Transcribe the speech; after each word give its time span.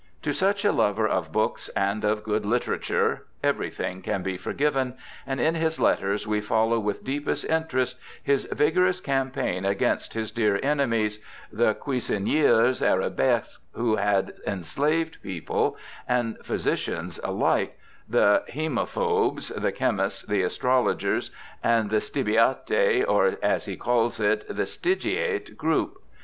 To 0.23 0.33
such 0.33 0.65
a 0.65 0.71
lover 0.71 1.07
of 1.07 1.31
books 1.31 1.69
and 1.75 2.03
of 2.03 2.23
good 2.23 2.43
literature 2.43 3.27
every 3.43 3.69
thing 3.69 4.01
can 4.01 4.23
be 4.23 4.35
forgiven, 4.35 4.97
and 5.27 5.39
in 5.39 5.53
his 5.53 5.79
letters 5.79 6.25
we 6.25 6.41
follow 6.41 6.79
with 6.79 7.03
deepest 7.03 7.45
interest 7.45 7.99
his 8.23 8.45
vigorous 8.45 8.99
campaign 8.99 9.63
against 9.63 10.15
his 10.15 10.31
dear 10.31 10.59
enemies, 10.63 11.23
the 11.53 11.75
Cnisiniers 11.75 12.81
arabesques, 12.81 13.59
who 13.73 13.97
had 13.97 14.33
enslaved 14.47 15.21
people 15.21 15.77
and 16.07 16.35
physicians 16.43 17.19
alike, 17.23 17.77
the 18.09 18.41
haemophobes, 18.53 19.49
the 19.49 19.71
chemists, 19.71 20.23
the 20.25 20.41
astrologers, 20.41 21.29
and 21.63 21.91
the 21.91 22.01
stibiate, 22.01 23.05
or 23.07 23.37
as 23.43 23.65
he 23.65 23.77
calls 23.77 24.19
it, 24.19 24.47
the 24.47 24.65
Siygiate 24.65 25.55
group. 25.55 25.97